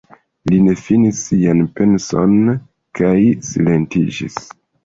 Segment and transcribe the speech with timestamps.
[0.51, 2.35] Li ne finis sian penson
[3.01, 3.15] kaj
[3.53, 4.43] silentiĝis.